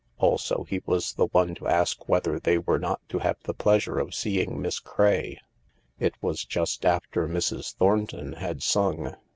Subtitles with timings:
[0.17, 3.99] Also he was the one to ask whether they were not to have the pleasure
[3.99, 5.39] of seeing Miss Craye.
[5.99, 7.75] It was just after Mrs.
[7.75, 9.15] Thornton had sung.